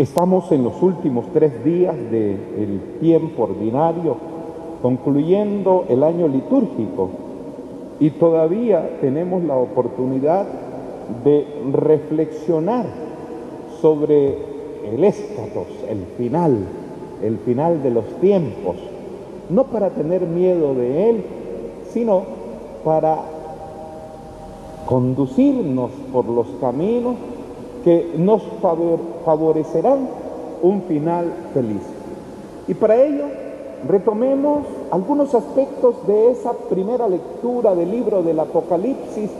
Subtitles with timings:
[0.00, 4.16] Estamos en los últimos tres días del tiempo ordinario,
[4.80, 7.10] concluyendo el año litúrgico
[7.98, 10.46] y todavía tenemos la oportunidad
[11.22, 12.86] de reflexionar
[13.82, 14.38] sobre
[14.90, 16.56] el éstatos, el final,
[17.22, 18.76] el final de los tiempos,
[19.50, 21.24] no para tener miedo de él,
[21.92, 22.22] sino
[22.86, 23.18] para
[24.86, 27.16] conducirnos por los caminos
[27.84, 28.42] que nos
[29.24, 30.08] favorecerán
[30.62, 31.82] un final feliz.
[32.68, 33.24] Y para ello
[33.88, 39.30] retomemos algunos aspectos de esa primera lectura del libro del Apocalipsis,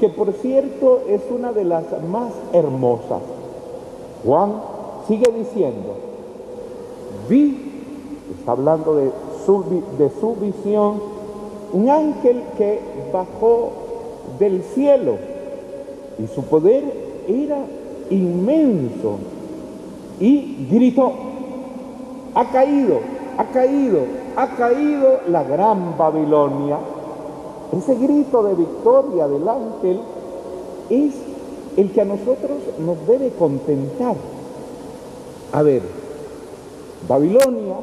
[0.00, 3.22] que por cierto es una de las más hermosas.
[4.24, 4.54] Juan
[5.06, 5.94] sigue diciendo,
[7.28, 7.56] vi,
[8.38, 9.10] está hablando de
[9.46, 9.64] su,
[9.98, 11.00] de su visión,
[11.72, 12.80] un ángel que
[13.12, 13.70] bajó
[14.38, 15.16] del cielo
[16.18, 16.84] y su poder
[17.28, 17.58] era
[18.10, 19.18] inmenso
[20.20, 21.12] y gritó,
[22.34, 23.00] ha caído,
[23.38, 24.00] ha caído,
[24.36, 26.78] ha caído la gran Babilonia.
[27.76, 30.00] Ese grito de victoria del ángel
[30.90, 31.14] es
[31.76, 34.16] el que a nosotros nos debe contentar.
[35.52, 35.82] A ver,
[37.08, 37.76] Babilonia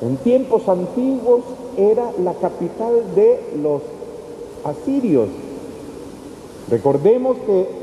[0.00, 1.40] en tiempos antiguos
[1.76, 3.82] era la capital de los
[4.64, 5.28] asirios.
[6.70, 7.77] Recordemos que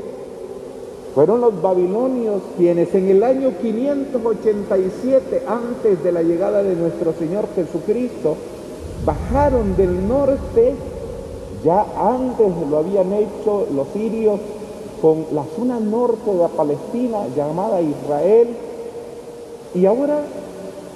[1.16, 7.46] fueron los babilonios quienes en el año 587 antes de la llegada de nuestro Señor
[7.56, 8.36] Jesucristo
[9.02, 10.74] bajaron del norte,
[11.64, 14.38] ya antes lo habían hecho los sirios
[15.00, 18.48] con la zona norte de la Palestina llamada Israel.
[19.74, 20.20] Y ahora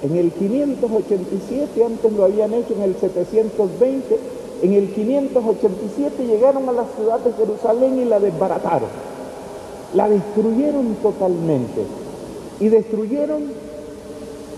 [0.03, 4.19] en el 587, antes lo habían hecho en el 720,
[4.61, 9.10] en el 587 llegaron a la ciudad de Jerusalén y la desbarataron
[9.93, 11.85] la destruyeron totalmente
[12.59, 13.43] y destruyeron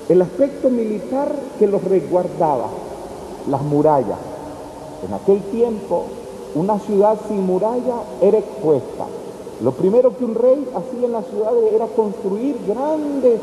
[0.10, 2.68] el aspecto militar que los resguardaba,
[3.50, 4.20] las murallas.
[5.08, 6.04] En aquel tiempo,
[6.56, 9.06] una ciudad sin muralla era expuesta.
[9.64, 13.40] Lo primero que un rey hacía en la ciudad era construir grandes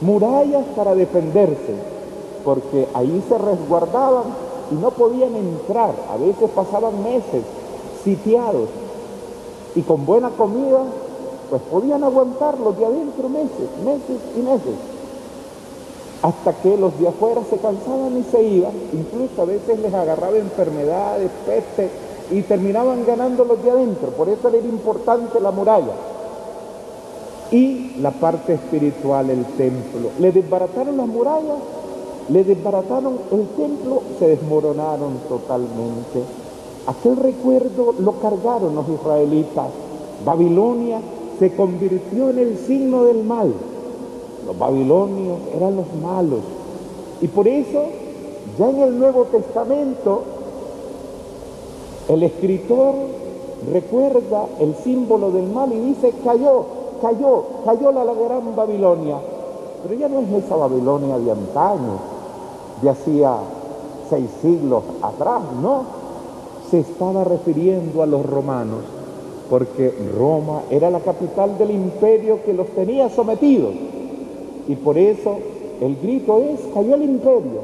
[0.00, 1.74] murallas para defenderse,
[2.44, 4.24] porque ahí se resguardaban
[4.70, 5.92] y no podían entrar.
[6.10, 7.42] A veces pasaban meses
[8.04, 8.68] sitiados
[9.78, 10.80] y con buena comida,
[11.48, 14.74] pues podían aguantar los de adentro meses, meses y meses.
[16.20, 20.36] Hasta que los de afuera se cansaban y se iban, incluso a veces les agarraba
[20.36, 21.90] enfermedades, peste,
[22.32, 24.08] y terminaban ganando los de adentro.
[24.10, 25.94] Por eso era importante la muralla.
[27.52, 30.10] Y la parte espiritual, el templo.
[30.18, 31.58] Le desbarataron las murallas,
[32.30, 36.37] le desbarataron el templo, se desmoronaron totalmente.
[36.88, 39.66] Aquel recuerdo lo cargaron los israelitas.
[40.24, 41.00] Babilonia
[41.38, 43.52] se convirtió en el signo del mal.
[44.46, 46.40] Los babilonios eran los malos.
[47.20, 47.82] Y por eso,
[48.58, 50.22] ya en el Nuevo Testamento,
[52.08, 52.94] el escritor
[53.70, 56.64] recuerda el símbolo del mal y dice, cayó,
[57.02, 59.18] cayó, cayó la, gran Babilonia.
[59.82, 61.98] Pero ya no es esa Babilonia de antaño,
[62.80, 63.36] de hacía
[64.08, 65.97] seis siglos atrás, no
[66.70, 68.80] se estaba refiriendo a los romanos,
[69.48, 73.74] porque Roma era la capital del imperio que los tenía sometidos.
[74.68, 75.38] Y por eso
[75.80, 77.60] el grito es, cayó el imperio,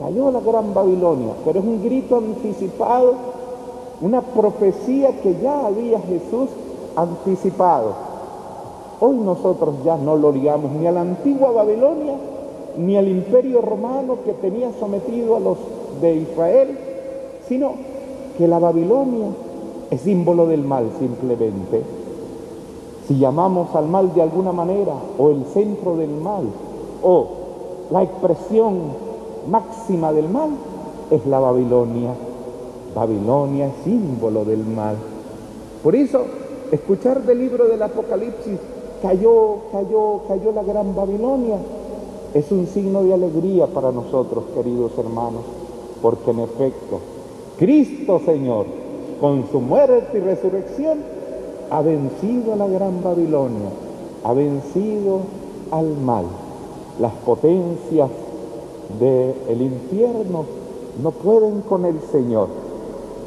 [0.00, 3.14] cayó la gran Babilonia, pero es un grito anticipado,
[4.00, 6.48] una profecía que ya había Jesús
[6.96, 8.08] anticipado.
[9.00, 12.14] Hoy nosotros ya no lo digamos ni a la antigua Babilonia,
[12.76, 15.58] ni al imperio romano que tenía sometido a los
[16.00, 16.78] de Israel,
[17.48, 17.72] sino
[18.38, 19.26] que la Babilonia
[19.90, 21.82] es símbolo del mal simplemente.
[23.08, 26.44] Si llamamos al mal de alguna manera, o el centro del mal,
[27.02, 27.26] o
[27.90, 28.78] la expresión
[29.50, 30.50] máxima del mal,
[31.10, 32.14] es la Babilonia.
[32.94, 34.96] Babilonia es símbolo del mal.
[35.82, 36.22] Por eso,
[36.70, 38.58] escuchar del libro del Apocalipsis,
[39.02, 41.56] cayó, cayó, cayó la gran Babilonia,
[42.34, 45.42] es un signo de alegría para nosotros, queridos hermanos,
[46.02, 47.00] porque en efecto,
[47.58, 48.66] Cristo Señor,
[49.20, 50.98] con su muerte y resurrección,
[51.70, 53.68] ha vencido a la gran Babilonia,
[54.22, 55.22] ha vencido
[55.72, 56.24] al mal.
[57.00, 58.08] Las potencias
[59.00, 60.44] del infierno
[61.02, 62.48] no pueden con el Señor.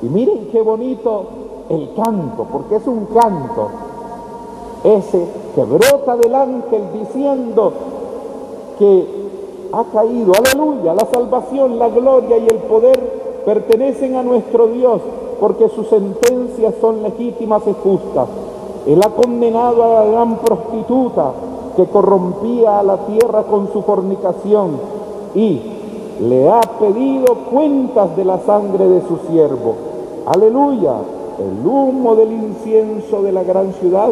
[0.02, 1.26] Y miren qué bonito
[1.70, 3.70] el canto, porque es un canto,
[4.86, 7.74] ese que brota del ángel diciendo
[8.80, 9.06] que
[9.74, 15.02] ha caído, aleluya, la salvación, la gloria y el poder pertenecen a nuestro Dios
[15.40, 18.28] porque sus sentencias son legítimas y justas.
[18.86, 21.32] Él ha condenado a la gran prostituta
[21.76, 24.72] que corrompía a la tierra con su fornicación
[25.36, 25.62] y
[26.22, 29.76] le ha pedido cuentas de la sangre de su siervo.
[30.26, 30.96] Aleluya.
[31.40, 34.10] El humo del incienso de la gran ciudad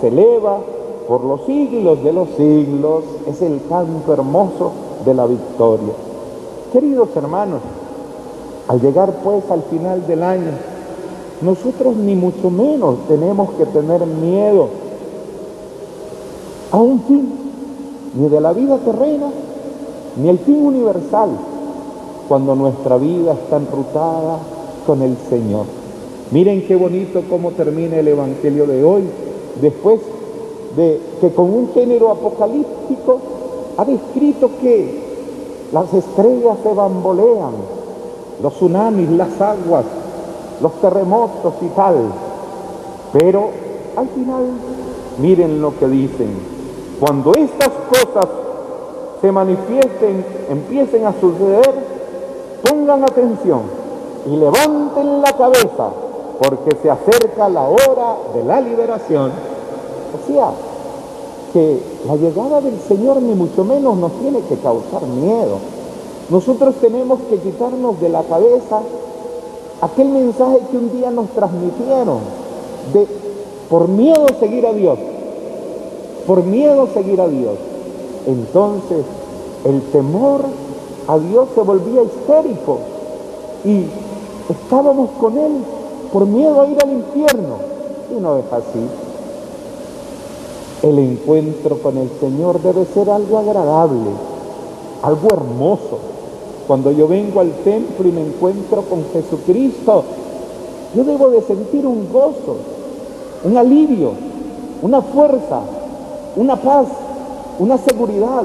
[0.00, 0.58] se eleva
[1.06, 3.04] por los siglos de los siglos.
[3.26, 4.72] Es el canto hermoso
[5.04, 5.92] de la victoria.
[6.72, 7.60] Queridos hermanos,
[8.70, 10.52] al llegar pues al final del año,
[11.42, 14.68] nosotros ni mucho menos tenemos que tener miedo
[16.70, 17.32] a un fin,
[18.14, 19.26] ni de la vida terrena,
[20.22, 21.30] ni el fin universal,
[22.28, 24.38] cuando nuestra vida está enrutada
[24.86, 25.64] con el Señor.
[26.30, 29.02] Miren qué bonito cómo termina el Evangelio de hoy,
[29.60, 29.98] después
[30.76, 33.18] de que con un género apocalíptico
[33.76, 35.10] ha descrito que
[35.72, 37.79] las estrellas se bambolean,
[38.42, 39.84] los tsunamis, las aguas,
[40.60, 41.96] los terremotos y tal.
[43.12, 43.50] Pero
[43.96, 44.44] al final,
[45.18, 46.60] miren lo que dicen.
[47.00, 48.26] Cuando estas cosas
[49.20, 51.70] se manifiesten, empiecen a suceder,
[52.68, 53.62] pongan atención
[54.26, 55.90] y levanten la cabeza
[56.40, 59.30] porque se acerca la hora de la liberación.
[60.12, 60.50] O sea,
[61.52, 65.58] que la llegada del Señor ni mucho menos nos tiene que causar miedo.
[66.30, 68.80] Nosotros tenemos que quitarnos de la cabeza
[69.80, 72.18] aquel mensaje que un día nos transmitieron
[72.92, 73.06] de
[73.68, 74.98] por miedo seguir a Dios,
[76.26, 77.54] por miedo seguir a Dios.
[78.26, 79.04] Entonces
[79.64, 80.42] el temor
[81.08, 82.78] a Dios se volvía histérico
[83.64, 83.84] y
[84.50, 85.52] estábamos con Él
[86.12, 87.56] por miedo a ir al infierno.
[88.16, 88.86] Y no es así.
[90.82, 94.10] El encuentro con el Señor debe ser algo agradable,
[95.02, 96.09] algo hermoso.
[96.70, 100.04] Cuando yo vengo al templo y me encuentro con Jesucristo,
[100.94, 102.58] yo debo de sentir un gozo,
[103.42, 104.12] un alivio,
[104.80, 105.62] una fuerza,
[106.36, 106.86] una paz,
[107.58, 108.44] una seguridad,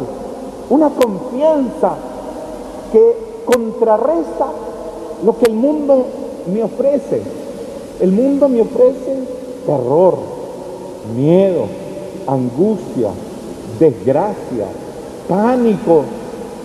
[0.72, 1.98] una confianza
[2.92, 4.48] que contrarresta
[5.24, 6.06] lo que el mundo
[6.52, 7.22] me ofrece.
[8.00, 9.20] El mundo me ofrece
[9.68, 10.18] terror,
[11.16, 11.66] miedo,
[12.26, 13.10] angustia,
[13.80, 14.66] desgracia,
[15.30, 16.06] pánico.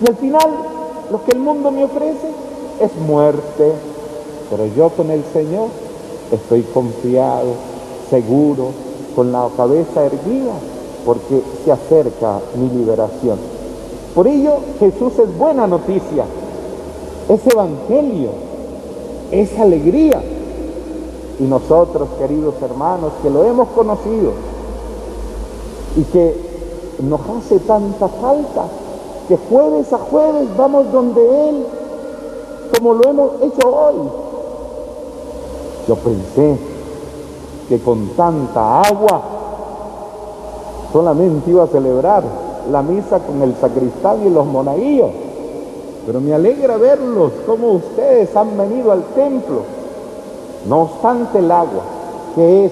[0.03, 0.70] Y al final
[1.11, 2.29] lo que el mundo me ofrece
[2.79, 3.73] es muerte.
[4.49, 5.67] Pero yo con el Señor
[6.31, 7.53] estoy confiado,
[8.09, 8.69] seguro,
[9.15, 10.53] con la cabeza erguida,
[11.05, 13.37] porque se acerca mi liberación.
[14.15, 16.25] Por ello Jesús es buena noticia,
[17.29, 18.29] es evangelio,
[19.31, 20.21] es alegría.
[21.39, 24.31] Y nosotros, queridos hermanos, que lo hemos conocido,
[25.97, 26.35] y que
[27.01, 28.65] nos hace tanta falta
[29.27, 31.65] que jueves a jueves vamos donde Él,
[32.77, 33.95] como lo hemos hecho hoy.
[35.87, 36.57] Yo pensé
[37.67, 39.21] que con tanta agua
[40.91, 42.23] solamente iba a celebrar
[42.69, 45.11] la misa con el sacristán y los monaguillos,
[46.05, 49.61] pero me alegra verlos como ustedes han venido al templo.
[50.67, 51.81] No obstante el agua,
[52.35, 52.71] que es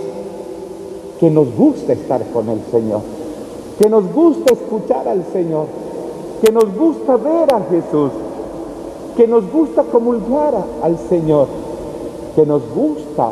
[1.20, 3.02] que nos gusta estar con el Señor,
[3.80, 5.66] que nos gusta escuchar al Señor,
[6.42, 8.12] que nos gusta ver a Jesús,
[9.18, 11.48] que nos gusta comulgar al Señor,
[12.36, 13.32] que nos gusta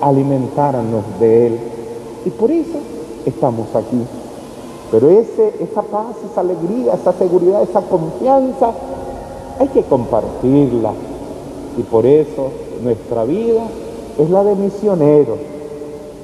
[0.00, 1.58] alimentarnos de Él.
[2.24, 2.78] Y por eso
[3.24, 4.02] estamos aquí.
[4.90, 8.72] Pero ese, esa paz, esa alegría, esa seguridad, esa confianza,
[9.58, 10.92] hay que compartirla.
[11.78, 12.48] Y por eso
[12.82, 13.62] nuestra vida
[14.18, 15.38] es la de misioneros.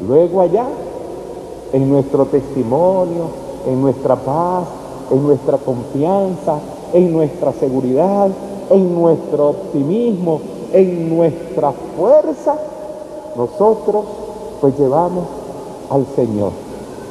[0.06, 0.66] Luego allá
[1.72, 3.24] en nuestro testimonio,
[3.66, 4.64] en nuestra paz,
[5.10, 6.58] en nuestra confianza,
[6.92, 8.28] en nuestra seguridad,
[8.70, 10.40] en nuestro optimismo,
[10.72, 12.56] en nuestra fuerza,
[13.36, 14.04] nosotros
[14.60, 15.24] pues llevamos
[15.90, 16.50] al Señor,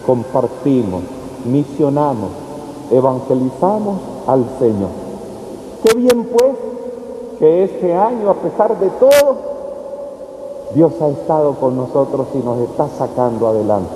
[0.05, 1.01] compartimos,
[1.45, 2.29] misionamos,
[2.91, 4.89] evangelizamos al Señor.
[5.83, 6.51] Qué bien pues
[7.39, 9.35] que este año, a pesar de todo,
[10.75, 13.89] Dios ha estado con nosotros y nos está sacando adelante.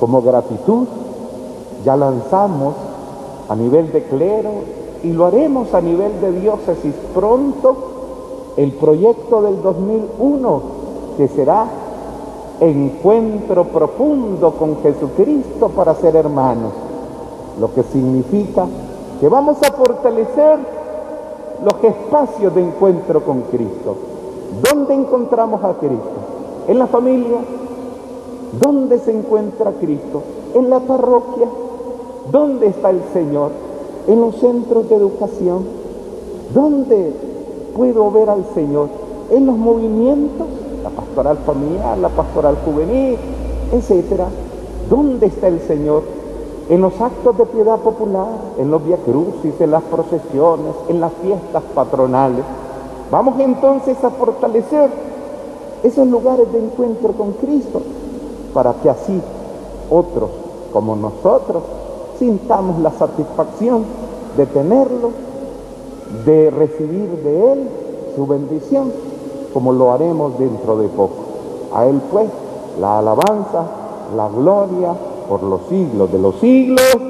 [0.00, 0.86] Como gratitud,
[1.84, 2.74] ya lanzamos
[3.48, 4.50] a nivel de clero
[5.02, 7.76] y lo haremos a nivel de diócesis pronto
[8.56, 10.62] el proyecto del 2001
[11.16, 11.66] que será
[12.60, 16.72] encuentro profundo con Jesucristo para ser hermanos,
[17.60, 18.66] lo que significa
[19.20, 20.58] que vamos a fortalecer
[21.62, 23.96] los espacios de encuentro con Cristo.
[24.62, 26.18] ¿Dónde encontramos a Cristo?
[26.66, 27.38] En la familia,
[28.52, 30.22] ¿Dónde se encuentra Cristo?
[30.54, 31.48] En la parroquia.
[32.30, 33.52] ¿Dónde está el Señor?
[34.06, 35.64] En los centros de educación.
[36.54, 37.12] ¿Dónde
[37.74, 38.88] puedo ver al Señor?
[39.30, 40.46] En los movimientos,
[40.82, 43.16] la pastoral familiar, la pastoral juvenil,
[43.72, 44.26] etcétera.
[44.90, 46.02] ¿Dónde está el Señor?
[46.68, 51.62] En los actos de piedad popular, en los viacrucis, en las procesiones, en las fiestas
[51.74, 52.44] patronales.
[53.10, 54.90] Vamos entonces a fortalecer
[55.82, 57.80] esos lugares de encuentro con Cristo
[58.52, 59.18] para que así
[59.88, 60.28] otros
[60.72, 61.62] como nosotros
[62.18, 63.84] sintamos la satisfacción
[64.36, 65.10] de tenerlo,
[66.24, 67.68] de recibir de Él
[68.16, 68.92] su bendición,
[69.52, 71.24] como lo haremos dentro de poco.
[71.74, 72.28] A Él pues
[72.80, 73.64] la alabanza,
[74.16, 74.94] la gloria
[75.28, 77.07] por los siglos de los siglos.